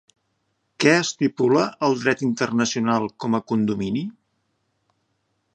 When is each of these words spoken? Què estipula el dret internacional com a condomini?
Què 0.83 0.93
estipula 1.01 1.67
el 1.89 1.95
dret 2.05 2.25
internacional 2.29 3.07
com 3.25 3.39
a 3.41 3.45
condomini? 3.53 4.07